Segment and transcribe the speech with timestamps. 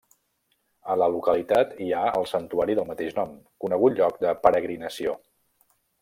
[0.93, 5.13] A la localitat hi ha el santuari del mateix nom, conegut lloc de peregrinació.